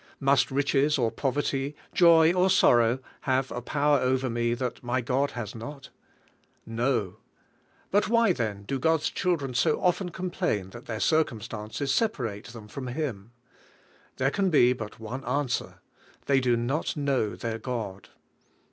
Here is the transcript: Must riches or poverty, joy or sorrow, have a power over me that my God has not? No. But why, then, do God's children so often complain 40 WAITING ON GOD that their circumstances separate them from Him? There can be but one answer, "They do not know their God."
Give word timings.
Must 0.19 0.49
riches 0.49 0.97
or 0.97 1.11
poverty, 1.11 1.75
joy 1.93 2.33
or 2.33 2.49
sorrow, 2.49 3.01
have 3.29 3.51
a 3.51 3.61
power 3.61 3.99
over 3.99 4.31
me 4.31 4.55
that 4.55 4.81
my 4.81 4.99
God 4.99 5.29
has 5.37 5.53
not? 5.53 5.89
No. 6.65 7.17
But 7.91 8.09
why, 8.09 8.33
then, 8.33 8.63
do 8.63 8.79
God's 8.79 9.11
children 9.11 9.53
so 9.53 9.79
often 9.79 10.09
complain 10.09 10.63
40 10.63 10.63
WAITING 10.63 10.63
ON 10.63 10.63
GOD 10.63 10.71
that 10.79 10.85
their 10.87 10.99
circumstances 10.99 11.93
separate 11.93 12.45
them 12.45 12.67
from 12.67 12.87
Him? 12.87 13.31
There 14.17 14.31
can 14.31 14.49
be 14.49 14.73
but 14.73 14.99
one 14.99 15.23
answer, 15.23 15.81
"They 16.25 16.39
do 16.39 16.57
not 16.57 16.97
know 16.97 17.35
their 17.35 17.59
God." 17.59 18.09